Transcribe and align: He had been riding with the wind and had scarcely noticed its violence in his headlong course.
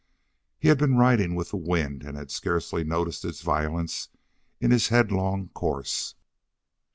He 0.57 0.69
had 0.69 0.79
been 0.79 0.97
riding 0.97 1.35
with 1.35 1.51
the 1.51 1.57
wind 1.57 2.01
and 2.01 2.17
had 2.17 2.31
scarcely 2.31 2.83
noticed 2.83 3.23
its 3.23 3.43
violence 3.43 4.09
in 4.59 4.71
his 4.71 4.87
headlong 4.87 5.49
course. 5.49 6.15